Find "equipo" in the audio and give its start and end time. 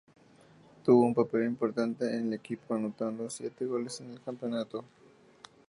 2.33-2.73